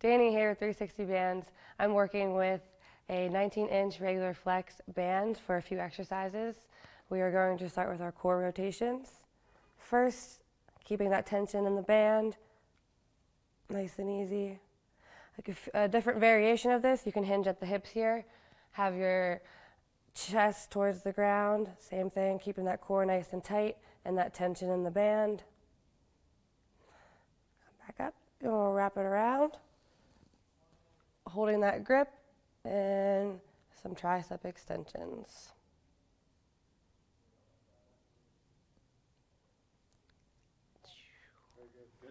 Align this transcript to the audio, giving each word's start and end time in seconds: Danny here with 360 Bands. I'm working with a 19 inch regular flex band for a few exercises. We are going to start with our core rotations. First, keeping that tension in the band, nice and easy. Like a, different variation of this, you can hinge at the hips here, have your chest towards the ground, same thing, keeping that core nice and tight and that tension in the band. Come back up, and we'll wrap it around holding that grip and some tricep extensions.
Danny 0.00 0.30
here 0.30 0.50
with 0.50 0.58
360 0.58 1.04
Bands. 1.06 1.46
I'm 1.78 1.94
working 1.94 2.34
with 2.34 2.60
a 3.08 3.30
19 3.30 3.68
inch 3.68 3.98
regular 3.98 4.34
flex 4.34 4.80
band 4.94 5.38
for 5.38 5.56
a 5.56 5.62
few 5.62 5.78
exercises. 5.78 6.54
We 7.08 7.22
are 7.22 7.32
going 7.32 7.56
to 7.58 7.68
start 7.70 7.90
with 7.90 8.02
our 8.02 8.12
core 8.12 8.38
rotations. 8.38 9.08
First, 9.78 10.42
keeping 10.84 11.08
that 11.10 11.24
tension 11.24 11.64
in 11.64 11.76
the 11.76 11.82
band, 11.82 12.36
nice 13.70 13.98
and 13.98 14.10
easy. 14.10 14.58
Like 15.38 15.56
a, 15.72 15.88
different 15.88 16.20
variation 16.20 16.72
of 16.72 16.82
this, 16.82 17.06
you 17.06 17.12
can 17.12 17.24
hinge 17.24 17.46
at 17.46 17.60
the 17.60 17.66
hips 17.66 17.90
here, 17.90 18.26
have 18.72 18.96
your 18.96 19.40
chest 20.14 20.70
towards 20.70 21.02
the 21.02 21.12
ground, 21.12 21.70
same 21.78 22.10
thing, 22.10 22.38
keeping 22.38 22.64
that 22.66 22.82
core 22.82 23.06
nice 23.06 23.32
and 23.32 23.42
tight 23.42 23.76
and 24.04 24.18
that 24.18 24.34
tension 24.34 24.70
in 24.70 24.82
the 24.82 24.90
band. 24.90 25.42
Come 27.64 27.86
back 27.86 28.08
up, 28.08 28.14
and 28.42 28.52
we'll 28.52 28.72
wrap 28.72 28.96
it 28.98 29.00
around 29.00 29.52
holding 31.46 31.60
that 31.60 31.84
grip 31.84 32.08
and 32.64 33.38
some 33.80 33.94
tricep 33.94 34.44
extensions. 34.44 35.52